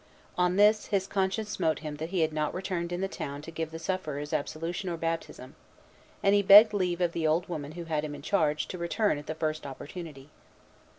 [0.35, 3.51] On this, his conscience smote him that he had not remained in the town to
[3.51, 5.53] give the sufferers absolution or baptism;
[6.23, 9.19] and he begged leave of the old woman who had him in charge to return
[9.19, 10.31] at the first opportunity.